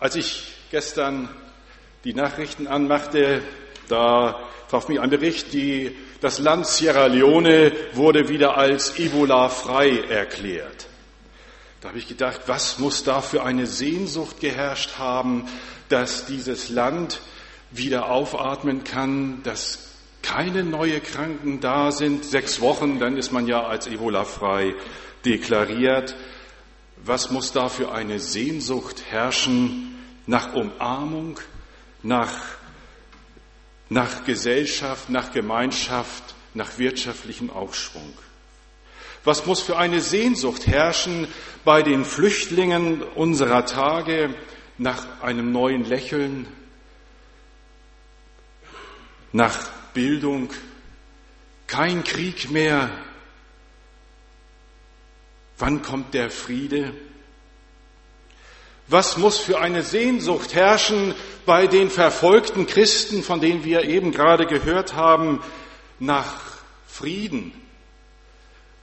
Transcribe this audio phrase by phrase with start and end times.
[0.00, 1.28] Als ich gestern
[2.04, 3.42] die Nachrichten anmachte,
[3.86, 10.86] da traf mich ein Bericht, die, das Land Sierra Leone wurde wieder als Ebola-frei erklärt.
[11.82, 15.46] Da habe ich gedacht, was muss da für eine Sehnsucht geherrscht haben,
[15.90, 17.20] dass dieses Land
[17.70, 19.90] wieder aufatmen kann, dass
[20.22, 22.24] keine neue Kranken da sind.
[22.24, 24.74] Sechs Wochen, dann ist man ja als Ebola-frei
[25.26, 26.16] deklariert.
[27.04, 29.90] Was muss da für eine Sehnsucht herrschen,
[30.26, 31.40] nach Umarmung,
[32.02, 32.34] nach,
[33.88, 38.14] nach Gesellschaft, nach Gemeinschaft, nach wirtschaftlichem Aufschwung.
[39.24, 41.28] Was muss für eine Sehnsucht herrschen
[41.64, 44.34] bei den Flüchtlingen unserer Tage
[44.78, 46.46] nach einem neuen Lächeln,
[49.32, 50.50] nach Bildung,
[51.66, 52.90] kein Krieg mehr.
[55.60, 56.94] Wann kommt der Friede?
[58.88, 61.14] Was muss für eine Sehnsucht herrschen
[61.44, 65.42] bei den verfolgten Christen, von denen wir eben gerade gehört haben,
[65.98, 66.40] nach
[66.88, 67.52] Frieden?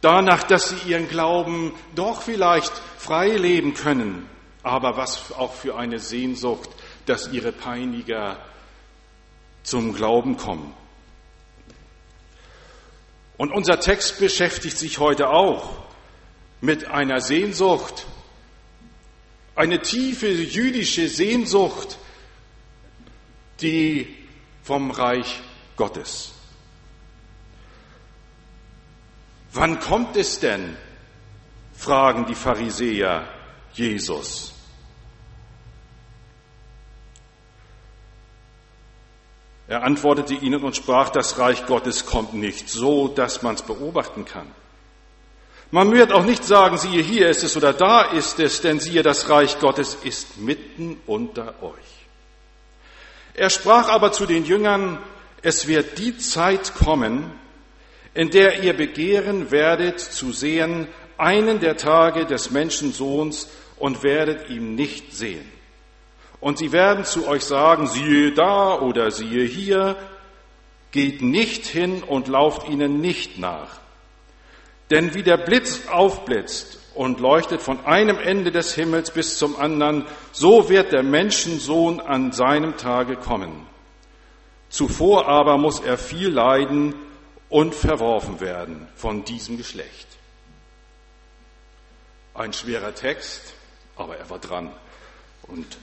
[0.02, 4.30] Danach, dass sie ihren Glauben doch vielleicht frei leben können,
[4.62, 6.70] aber was auch für eine Sehnsucht,
[7.08, 8.38] dass ihre Peiniger
[9.64, 10.76] zum Glauben kommen.
[13.36, 15.87] Und unser Text beschäftigt sich heute auch
[16.62, 18.06] mit einer Sehnsucht,
[19.56, 21.98] eine tiefe jüdische Sehnsucht,
[23.62, 24.16] die
[24.64, 25.42] vom Reich
[25.76, 26.34] Gottes.
[29.54, 30.78] Wann kommt es denn?
[31.74, 33.28] fragen die Pharisäer
[33.74, 34.54] Jesus.
[39.68, 44.26] Er antwortete ihnen und sprach, das Reich Gottes kommt nicht so, dass man es beobachten
[44.26, 44.48] kann.
[45.70, 49.04] Man wird auch nicht sagen, siehe, hier ist es oder da ist es, denn siehe,
[49.04, 52.08] das Reich Gottes ist mitten unter euch.
[53.34, 54.98] Er sprach aber zu den Jüngern,
[55.42, 57.32] es wird die Zeit kommen,
[58.14, 60.88] in der ihr begehren werdet zu sehen
[61.18, 65.52] einen der Tage des Menschensohns und werdet ihn nicht sehen.
[66.40, 69.98] Und sie werden zu euch sagen, siehe da oder siehe hier,
[70.92, 73.80] geht nicht hin und lauft ihnen nicht nach
[74.90, 80.06] denn wie der Blitz aufblitzt und leuchtet von einem Ende des Himmels bis zum anderen,
[80.32, 83.68] so wird der Menschensohn an seinem Tage kommen.
[84.70, 86.96] Zuvor aber muss er viel leiden
[87.50, 90.08] und verworfen werden von diesem Geschlecht.
[92.34, 93.54] Ein schwerer Text,
[93.96, 94.72] aber er war dran.
[95.44, 95.78] Und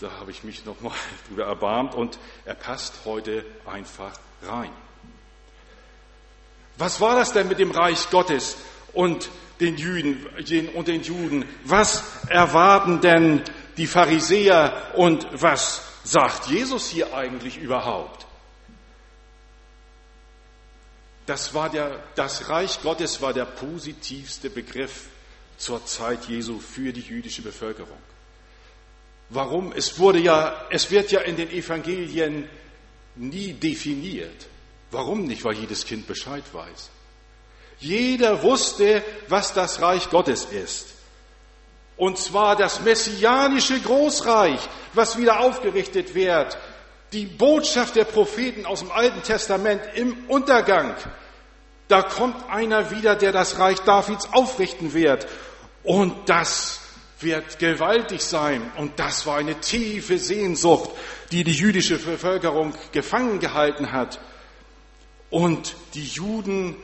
[0.00, 0.92] da habe ich mich nochmal
[1.28, 4.70] drüber erbarmt und er passt heute einfach rein.
[6.78, 8.56] Was war das denn mit dem Reich Gottes
[8.92, 9.28] und
[9.60, 10.26] den Juden
[10.74, 11.44] und den Juden?
[11.64, 13.42] Was erwarten denn
[13.76, 18.26] die Pharisäer und was sagt Jesus hier eigentlich überhaupt?
[21.26, 25.06] Das war der, das Reich Gottes war der positivste Begriff
[25.58, 27.98] zur Zeit Jesu für die jüdische Bevölkerung.
[29.30, 29.72] Warum?
[29.72, 32.48] Es wurde ja, es wird ja in den Evangelien
[33.16, 34.46] nie definiert.
[34.90, 35.44] Warum nicht?
[35.44, 36.90] Weil jedes Kind Bescheid weiß.
[37.80, 40.94] Jeder wusste, was das Reich Gottes ist.
[41.96, 44.60] Und zwar das messianische Großreich,
[44.94, 46.56] was wieder aufgerichtet wird.
[47.12, 50.94] Die Botschaft der Propheten aus dem Alten Testament im Untergang.
[51.88, 55.26] Da kommt einer wieder, der das Reich Davids aufrichten wird.
[55.82, 56.80] Und das
[57.20, 58.70] wird gewaltig sein.
[58.76, 60.90] Und das war eine tiefe Sehnsucht,
[61.32, 64.20] die die jüdische Bevölkerung gefangen gehalten hat.
[65.30, 66.76] Und die Juden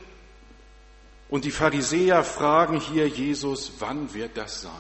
[1.31, 4.73] und die Pharisäer fragen hier Jesus, wann wird das sein?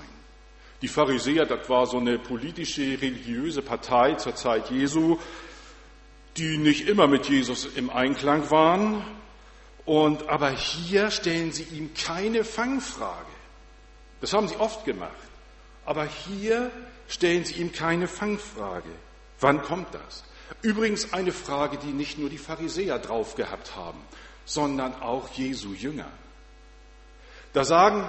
[0.82, 5.18] Die Pharisäer, das war so eine politische, religiöse Partei zur Zeit Jesu,
[6.36, 9.02] die nicht immer mit Jesus im Einklang waren.
[9.86, 13.32] Und, aber hier stellen sie ihm keine Fangfrage.
[14.20, 15.10] Das haben sie oft gemacht.
[15.86, 16.70] Aber hier
[17.08, 18.88] stellen sie ihm keine Fangfrage.
[19.40, 20.24] Wann kommt das?
[20.62, 24.00] Übrigens eine Frage, die nicht nur die Pharisäer drauf gehabt haben,
[24.44, 26.08] sondern auch Jesu Jünger.
[27.52, 28.08] Da sagen,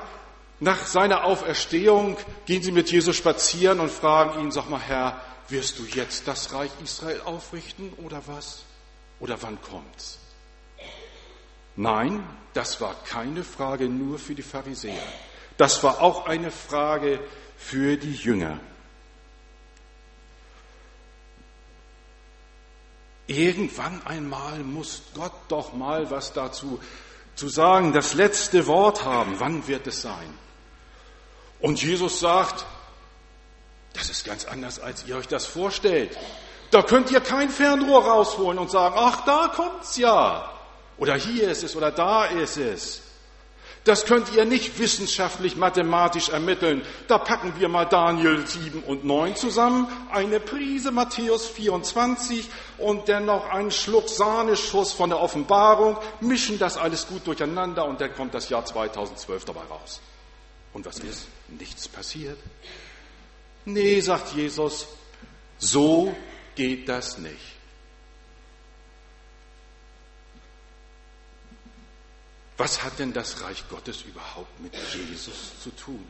[0.59, 5.79] nach seiner Auferstehung gehen sie mit Jesus spazieren und fragen ihn, sag mal Herr, wirst
[5.79, 8.63] du jetzt das Reich Israel aufrichten oder was?
[9.19, 10.19] Oder wann kommt's?
[11.75, 12.23] Nein,
[12.53, 15.03] das war keine Frage nur für die Pharisäer.
[15.57, 17.19] Das war auch eine Frage
[17.57, 18.59] für die Jünger.
[23.27, 26.79] Irgendwann einmal muss Gott doch mal was dazu
[27.35, 29.39] zu sagen, das letzte Wort haben.
[29.39, 30.33] Wann wird es sein?
[31.59, 32.65] Und Jesus sagt,
[33.93, 36.17] das ist ganz anders, als ihr euch das vorstellt.
[36.71, 40.51] Da könnt ihr kein Fernrohr rausholen und sagen, ach, da kommt's ja.
[40.97, 43.01] Oder hier ist es oder da ist es.
[43.85, 46.81] Das könnt ihr nicht wissenschaftlich, mathematisch ermitteln.
[47.07, 52.49] Da packen wir mal Daniel 7 und 9 zusammen, eine Prise Matthäus 24
[52.79, 58.01] und dann noch einen Schluck Sahneschuss von der Offenbarung, mischen das alles gut durcheinander und
[58.01, 60.01] dann kommt das Jahr 2012 dabei raus.
[60.73, 61.27] Und was ist?
[61.47, 62.39] Nichts passiert.
[63.65, 64.87] Nee, sagt Jesus,
[65.59, 66.15] so
[66.55, 67.54] geht das nicht.
[72.57, 76.05] Was hat denn das Reich Gottes überhaupt mit Jesus zu tun?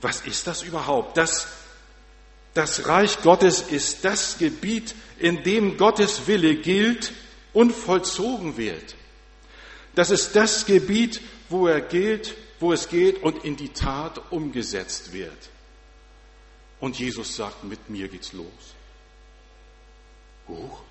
[0.00, 1.16] Was ist das überhaupt?
[1.16, 1.46] Das,
[2.54, 7.12] das Reich Gottes ist das Gebiet, in dem Gottes Wille gilt
[7.52, 8.96] und vollzogen wird.
[9.94, 15.12] Das ist das Gebiet, wo er gilt, wo es geht und in die Tat umgesetzt
[15.12, 15.50] wird.
[16.80, 18.74] Und Jesus sagt, mit mir geht's los.
[20.48, 20.82] Huch,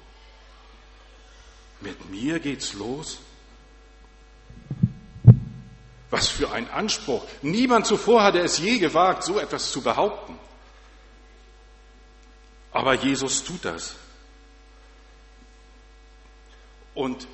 [1.81, 3.19] mit mir geht's los?
[6.09, 7.25] Was für ein Anspruch.
[7.41, 10.37] Niemand zuvor hatte es je gewagt, so etwas zu behaupten.
[12.71, 13.95] Aber Jesus tut das.
[16.93, 17.27] Und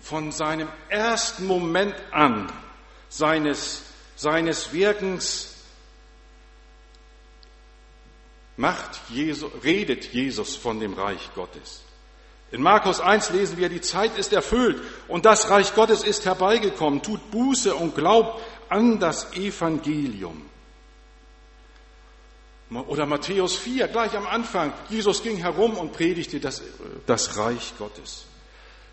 [0.00, 2.52] von seinem ersten Moment an
[3.08, 3.82] seines,
[4.16, 5.54] seines Wirkens
[8.56, 11.82] macht Jesus, redet Jesus von dem Reich Gottes.
[12.52, 17.02] In Markus 1 lesen wir, die Zeit ist erfüllt und das Reich Gottes ist herbeigekommen.
[17.02, 20.50] Tut Buße und glaubt an das Evangelium.
[22.70, 24.72] Oder Matthäus 4, gleich am Anfang.
[24.90, 26.62] Jesus ging herum und predigte das,
[27.06, 28.26] das Reich Gottes.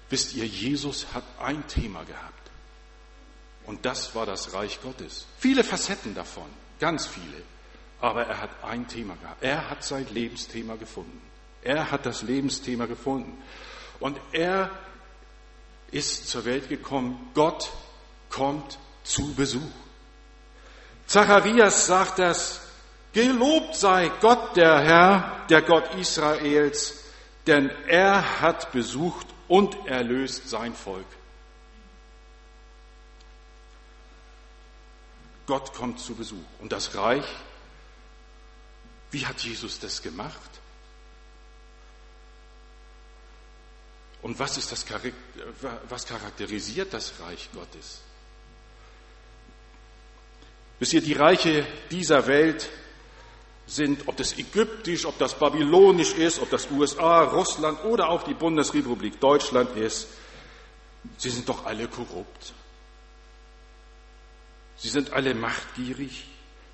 [0.09, 2.33] Wisst ihr, Jesus hat ein Thema gehabt.
[3.65, 5.25] Und das war das Reich Gottes.
[5.37, 6.47] Viele Facetten davon,
[6.79, 7.43] ganz viele.
[8.01, 9.43] Aber er hat ein Thema gehabt.
[9.43, 11.28] Er hat sein Lebensthema gefunden.
[11.61, 13.41] Er hat das Lebensthema gefunden.
[13.99, 14.71] Und er
[15.91, 17.31] ist zur Welt gekommen.
[17.33, 17.69] Gott
[18.29, 19.61] kommt zu Besuch.
[21.07, 22.61] Zacharias sagt das,
[23.13, 27.03] gelobt sei Gott der Herr, der Gott Israels,
[27.47, 31.07] denn er hat besucht und erlöst sein Volk.
[35.47, 36.37] Gott kommt zu Besuch.
[36.59, 37.25] Und das Reich,
[39.09, 40.49] wie hat Jesus das gemacht?
[44.21, 44.85] Und was, ist das,
[45.87, 48.01] was charakterisiert das Reich Gottes?
[50.79, 52.69] Wisst ihr, die Reiche dieser Welt
[53.65, 58.33] sind, ob das ägyptisch, ob das babylonisch ist, ob das USA, Russland oder auch die
[58.33, 60.07] Bundesrepublik Deutschland ist,
[61.17, 62.53] sie sind doch alle korrupt.
[64.77, 66.25] Sie sind alle machtgierig,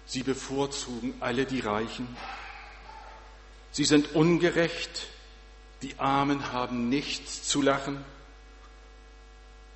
[0.06, 2.16] sie bevorzugen alle die Reichen.
[3.72, 5.08] Sie sind ungerecht,
[5.82, 8.04] die Armen haben nichts zu lachen.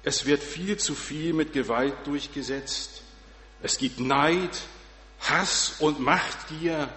[0.03, 3.03] Es wird viel zu viel mit Gewalt durchgesetzt.
[3.61, 4.61] Es gibt Neid,
[5.19, 6.89] Hass und Machtgier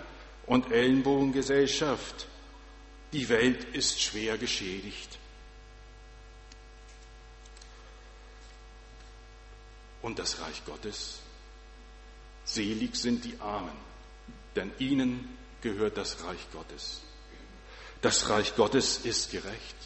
[0.47, 2.27] und Ellenbogengesellschaft.
[3.13, 5.19] Die Welt ist schwer geschädigt.
[10.01, 11.21] Und das Reich Gottes,
[12.45, 13.77] selig sind die Armen,
[14.57, 17.03] denn ihnen gehört das Reich Gottes.
[18.03, 19.77] Das Reich Gottes ist gerecht.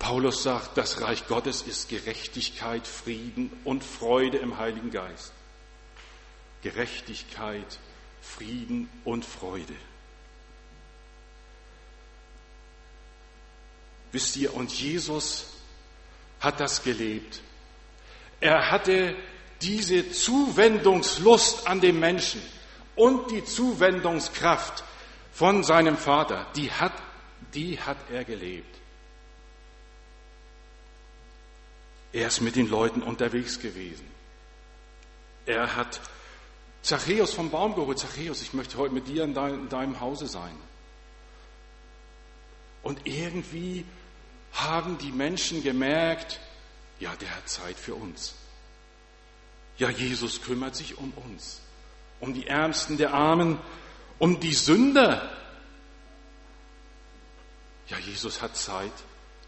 [0.00, 5.32] Paulus sagt, das Reich Gottes ist Gerechtigkeit, Frieden und Freude im Heiligen Geist.
[6.62, 7.78] Gerechtigkeit,
[8.20, 9.74] Frieden und Freude.
[14.10, 15.46] Wisst ihr, und Jesus
[16.40, 17.42] hat das gelebt.
[18.40, 19.14] Er hatte
[19.62, 22.42] diese Zuwendungslust an den Menschen
[22.96, 24.82] und die Zuwendungskraft
[25.32, 26.92] von seinem Vater, die hat
[27.54, 28.76] die hat er gelebt.
[32.12, 34.04] Er ist mit den Leuten unterwegs gewesen.
[35.46, 36.00] Er hat
[36.82, 37.98] Zachäus vom Baum geholt.
[37.98, 40.56] Zachäus, ich möchte heute mit dir in, dein, in deinem Hause sein.
[42.82, 43.84] Und irgendwie
[44.52, 46.40] haben die Menschen gemerkt,
[46.98, 48.34] ja, der hat Zeit für uns.
[49.78, 51.60] Ja, Jesus kümmert sich um uns,
[52.20, 53.58] um die Ärmsten der Armen,
[54.18, 55.30] um die Sünder,
[57.90, 58.92] ja, Jesus hat Zeit.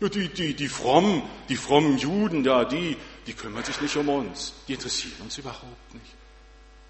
[0.01, 2.97] Ja, die, die, die frommen, die frommen Juden, ja, die,
[3.27, 4.53] die kümmern sich nicht um uns.
[4.67, 6.15] Die interessieren uns überhaupt nicht.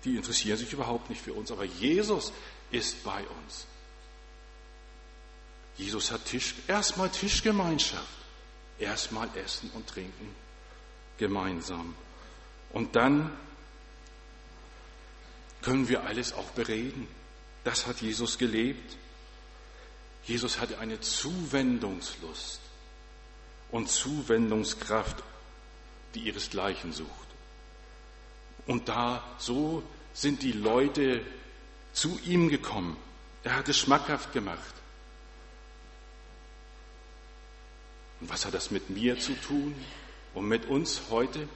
[0.05, 1.53] Die interessieren sich überhaupt nicht für uns.
[1.53, 2.33] Aber Jesus
[2.71, 3.67] ist bei uns.
[5.77, 8.09] Jesus hat Tisch, erstmal Tischgemeinschaft.
[8.79, 10.35] Erstmal essen und trinken
[11.19, 11.95] gemeinsam.
[12.73, 13.31] Und dann
[15.61, 17.07] können wir alles auch bereden.
[17.63, 18.97] Das hat Jesus gelebt.
[20.25, 22.61] Jesus hatte eine Zuwendungslust
[23.71, 25.23] und Zuwendungskraft,
[26.15, 27.09] die ihresgleichen sucht.
[28.67, 31.25] Und da so sind die Leute
[31.93, 32.97] zu ihm gekommen.
[33.45, 34.75] Er hat es schmackhaft gemacht.
[38.21, 39.75] Und was hat das mit mir zu tun
[40.35, 41.49] und mit uns heute?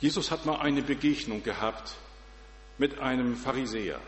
[0.00, 1.94] Jesus hat mal eine Begegnung gehabt
[2.78, 4.00] mit einem Pharisäer,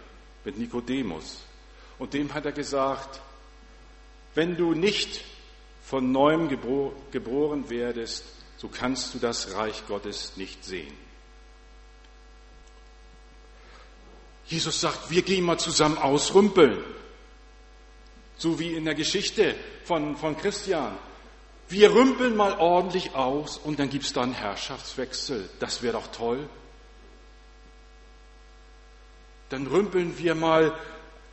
[0.44, 1.38] mit Nikodemus.
[1.98, 3.20] Und dem hat er gesagt,
[4.34, 5.24] wenn du nicht
[5.82, 8.24] von neuem geboren werdest,
[8.56, 10.94] so kannst du das Reich Gottes nicht sehen.
[14.46, 16.82] Jesus sagt, wir gehen mal zusammen ausrümpeln.
[18.36, 20.96] So wie in der Geschichte von, von Christian.
[21.68, 25.48] Wir rümpeln mal ordentlich aus und dann gibt es da einen Herrschaftswechsel.
[25.60, 26.48] Das wäre doch toll.
[29.48, 30.74] Dann rümpeln wir mal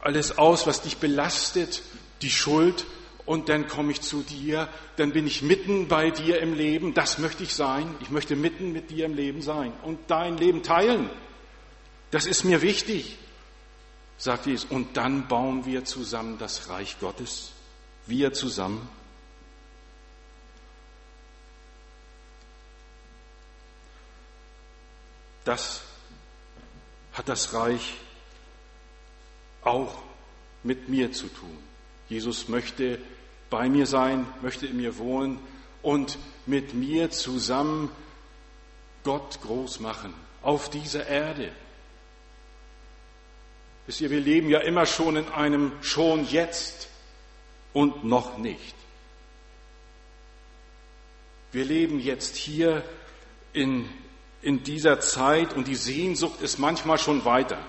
[0.01, 1.83] alles aus, was dich belastet,
[2.21, 2.85] die Schuld,
[3.25, 6.93] und dann komme ich zu dir, dann bin ich mitten bei dir im Leben.
[6.93, 7.95] Das möchte ich sein.
[8.01, 11.09] Ich möchte mitten mit dir im Leben sein und dein Leben teilen.
[12.09, 13.17] Das ist mir wichtig,
[14.17, 14.69] sagt Jesus.
[14.69, 17.53] Und dann bauen wir zusammen das Reich Gottes.
[18.05, 18.89] Wir zusammen.
[25.45, 25.81] Das
[27.21, 27.93] hat das Reich
[29.61, 29.93] auch
[30.63, 31.55] mit mir zu tun.
[32.09, 32.97] Jesus möchte
[33.51, 35.37] bei mir sein, möchte in mir wohnen
[35.83, 37.91] und mit mir zusammen
[39.03, 41.51] Gott groß machen auf dieser Erde.
[43.85, 46.89] Wisst ihr, wir leben ja immer schon in einem schon jetzt
[47.71, 48.73] und noch nicht.
[51.51, 52.83] Wir leben jetzt hier
[53.53, 53.87] in,
[54.41, 57.59] in dieser Zeit und die Sehnsucht ist manchmal schon weiter.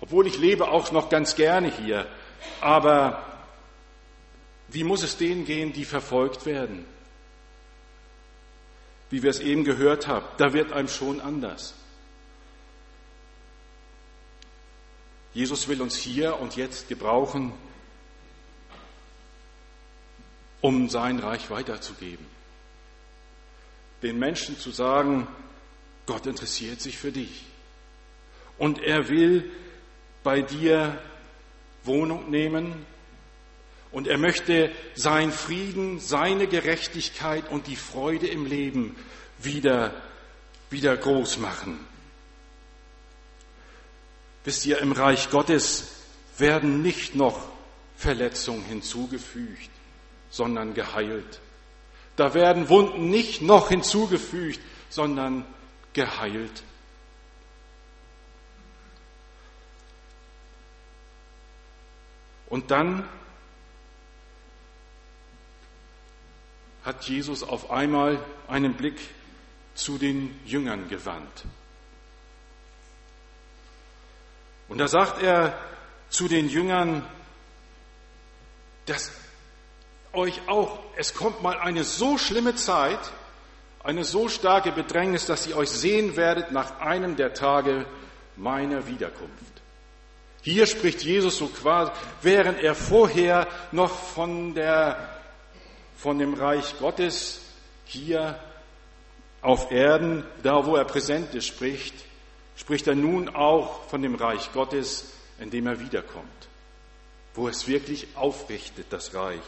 [0.00, 2.06] Obwohl ich lebe auch noch ganz gerne hier.
[2.60, 3.24] Aber
[4.68, 6.84] wie muss es denen gehen, die verfolgt werden?
[9.10, 11.74] Wie wir es eben gehört haben, da wird einem schon anders.
[15.32, 17.52] Jesus will uns hier und jetzt gebrauchen,
[20.60, 22.26] um sein Reich weiterzugeben.
[24.02, 25.26] Den Menschen zu sagen,
[26.08, 27.44] Gott interessiert sich für dich.
[28.56, 29.50] Und er will
[30.22, 30.98] bei dir
[31.84, 32.86] Wohnung nehmen
[33.92, 38.96] und er möchte seinen Frieden, seine Gerechtigkeit und die Freude im Leben
[39.38, 39.94] wieder,
[40.70, 41.78] wieder groß machen.
[44.44, 45.88] Wisst ihr, im Reich Gottes
[46.38, 47.38] werden nicht noch
[47.98, 49.70] Verletzungen hinzugefügt,
[50.30, 51.40] sondern geheilt.
[52.16, 55.44] Da werden Wunden nicht noch hinzugefügt, sondern
[55.92, 56.62] geheilt.
[62.48, 63.06] Und dann
[66.84, 68.98] hat Jesus auf einmal einen Blick
[69.74, 71.44] zu den Jüngern gewandt.
[74.68, 75.58] Und da sagt er
[76.08, 77.06] zu den Jüngern,
[78.86, 79.12] dass
[80.12, 83.00] euch auch, es kommt mal eine so schlimme Zeit,
[83.82, 87.86] eine so starke Bedrängnis, dass ihr euch sehen werdet nach einem der Tage
[88.36, 89.32] meiner Wiederkunft.
[90.42, 91.92] Hier spricht Jesus so quasi,
[92.22, 95.18] während er vorher noch von der
[95.98, 97.40] von dem Reich Gottes
[97.84, 98.38] hier
[99.42, 101.94] auf Erden, da wo er präsent ist, spricht,
[102.56, 106.48] spricht er nun auch von dem Reich Gottes, in dem er wiederkommt,
[107.34, 109.42] wo es wirklich aufrichtet, das Reich.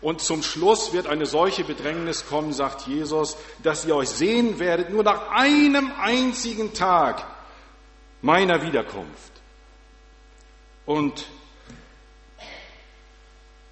[0.00, 4.90] Und zum Schluss wird eine solche Bedrängnis kommen, sagt Jesus, dass ihr euch sehen werdet,
[4.90, 7.26] nur nach einem einzigen Tag
[8.22, 9.32] meiner Wiederkunft.
[10.86, 11.26] Und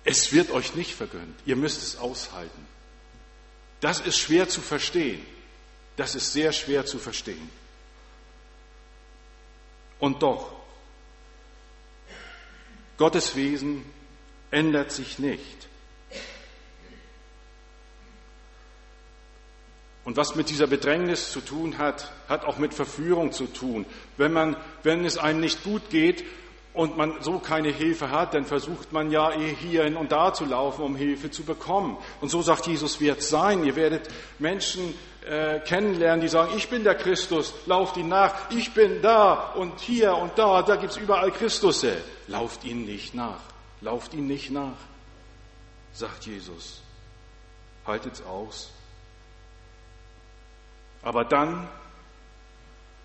[0.04, 1.38] es wird euch nicht vergönnt.
[1.46, 2.66] Ihr müsst es aushalten.
[3.80, 5.24] Das ist schwer zu verstehen.
[5.96, 7.50] Das ist sehr schwer zu verstehen.
[9.98, 10.52] Und doch,
[12.98, 13.84] Gottes Wesen
[14.50, 15.68] ändert sich nicht.
[20.08, 23.84] Und was mit dieser Bedrängnis zu tun hat, hat auch mit Verführung zu tun.
[24.16, 26.24] Wenn, man, wenn es einem nicht gut geht
[26.72, 30.82] und man so keine Hilfe hat, dann versucht man ja hierhin und da zu laufen,
[30.82, 31.98] um Hilfe zu bekommen.
[32.22, 33.64] Und so sagt Jesus, wird sein.
[33.64, 34.94] Ihr werdet Menschen
[35.28, 39.78] äh, kennenlernen, die sagen, ich bin der Christus, lauft ihn nach, ich bin da und
[39.78, 41.98] hier und da, da gibt's überall Christusse.
[42.28, 43.40] Lauft ihnen nicht nach,
[43.82, 44.78] lauft ihnen nicht nach,
[45.92, 46.80] sagt Jesus.
[47.86, 48.70] Haltet's aus.
[51.08, 51.66] Aber dann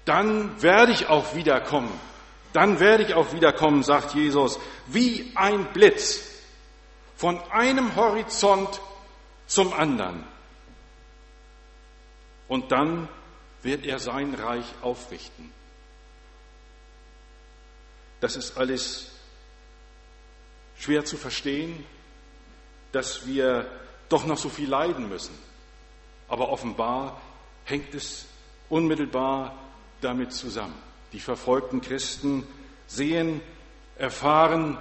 [0.05, 1.91] dann werde ich auch wiederkommen.
[2.51, 6.29] Dann werde ich auch wiederkommen, sagt Jesus, wie ein Blitz
[7.15, 8.81] von einem Horizont
[9.47, 10.25] zum anderen.
[12.49, 13.07] Und dann
[13.61, 15.51] wird er sein Reich aufrichten.
[18.19, 19.11] Das ist alles
[20.77, 21.85] schwer zu verstehen,
[22.91, 23.71] dass wir
[24.09, 25.37] doch noch so viel leiden müssen.
[26.27, 27.21] Aber offenbar
[27.65, 28.25] hängt es
[28.69, 29.57] unmittelbar
[30.01, 30.75] damit zusammen.
[31.13, 32.45] Die verfolgten Christen
[32.87, 33.41] sehen,
[33.97, 34.77] erfahren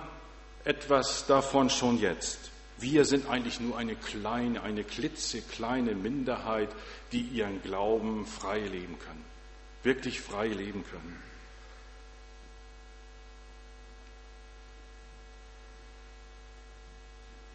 [0.64, 2.50] etwas davon schon jetzt.
[2.78, 6.70] Wir sind eigentlich nur eine kleine, eine klitzekleine Minderheit,
[7.12, 9.24] die ihren Glauben frei leben können,
[9.82, 11.22] wirklich frei leben können.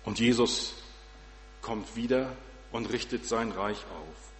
[0.05, 0.75] Und Jesus
[1.61, 2.31] kommt wieder
[2.71, 4.36] und richtet sein Reich auf.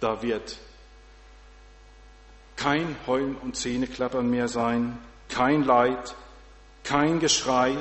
[0.00, 0.56] Da wird
[2.56, 6.14] kein Heulen und Zähneklappern mehr sein, kein Leid,
[6.84, 7.76] kein Geschrei.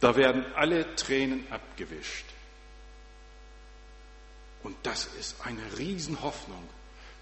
[0.00, 2.26] Da werden alle Tränen abgewischt.
[4.62, 6.68] Und das ist eine Riesenhoffnung.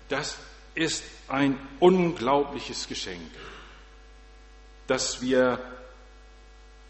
[0.08, 0.36] Das
[0.74, 3.30] ist ein unglaubliches Geschenk,
[4.86, 5.58] dass wir,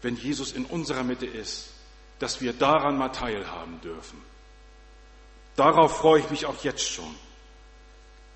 [0.01, 1.73] wenn Jesus in unserer Mitte ist,
[2.19, 4.32] dass wir daran mal teilhaben dürfen.
[5.55, 7.15] Darauf freue ich mich auch jetzt schon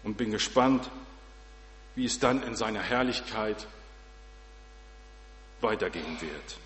[0.04, 0.90] und bin gespannt,
[1.96, 3.66] wie es dann in seiner Herrlichkeit
[5.62, 6.58] weitergehen wird.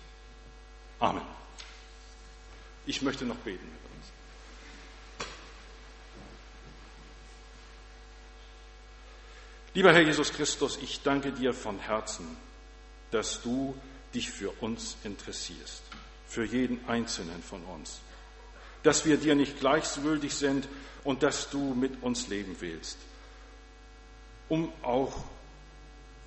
[1.00, 1.22] Amen.
[2.84, 4.12] Ich möchte noch beten mit uns.
[9.74, 12.36] Lieber Herr Jesus Christus, ich danke dir von Herzen,
[13.10, 13.74] dass du
[14.14, 15.82] dich für uns interessierst,
[16.28, 18.00] für jeden einzelnen von uns,
[18.82, 20.68] dass wir dir nicht gleichgültig sind
[21.04, 22.98] und dass du mit uns leben willst
[24.52, 25.24] um auch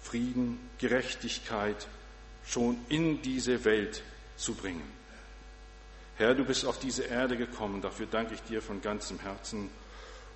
[0.02, 1.88] Frieden, Gerechtigkeit
[2.44, 4.02] schon in diese Welt
[4.36, 4.92] zu bringen.
[6.18, 9.70] Herr, du bist auf diese Erde gekommen, dafür danke ich dir von ganzem Herzen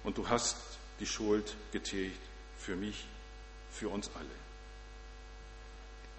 [0.03, 0.57] und du hast
[0.99, 2.21] die Schuld getilgt
[2.59, 3.05] für mich,
[3.71, 4.38] für uns alle.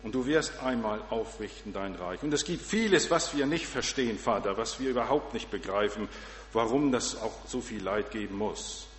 [0.03, 2.23] Und du wirst einmal aufrichten dein Reich.
[2.23, 6.09] Und es gibt vieles, was wir nicht verstehen, Vater, was wir überhaupt nicht begreifen,
[6.53, 8.91] warum das auch so viel Leid geben muss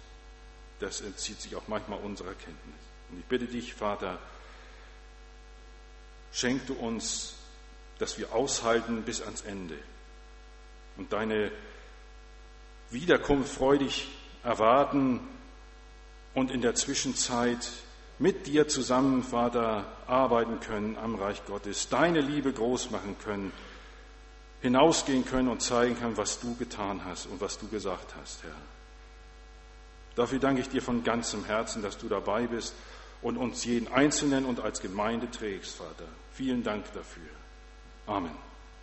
[0.81, 2.81] das entzieht sich auch manchmal unserer Kenntnis.
[3.09, 4.19] Und ich bitte dich, Vater,
[6.31, 7.35] schenk du uns,
[7.99, 9.77] dass wir aushalten bis ans Ende
[10.97, 11.51] und deine
[12.89, 14.07] Wiederkunft freudig
[14.43, 15.19] erwarten
[16.33, 17.69] und in der Zwischenzeit
[18.19, 23.51] mit dir zusammen, Vater, arbeiten können am Reich Gottes, deine Liebe groß machen können,
[24.61, 28.55] hinausgehen können und zeigen können, was du getan hast und was du gesagt hast, Herr.
[30.15, 32.75] Dafür danke ich dir von ganzem Herzen, dass du dabei bist
[33.21, 36.05] und uns jeden Einzelnen und als Gemeinde trägst, Vater.
[36.33, 37.29] Vielen Dank dafür.
[38.07, 38.50] Amen.